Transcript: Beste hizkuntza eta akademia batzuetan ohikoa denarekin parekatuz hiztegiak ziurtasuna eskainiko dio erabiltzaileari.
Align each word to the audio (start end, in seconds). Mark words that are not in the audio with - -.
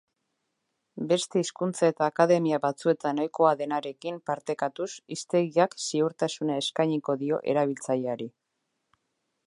Beste 1.09 1.41
hizkuntza 1.41 1.89
eta 1.93 2.07
akademia 2.11 2.59
batzuetan 2.63 3.21
ohikoa 3.25 3.51
denarekin 3.59 4.17
parekatuz 4.31 4.89
hiztegiak 5.17 5.77
ziurtasuna 5.85 6.57
eskainiko 6.63 7.19
dio 7.25 7.43
erabiltzaileari. 7.55 8.29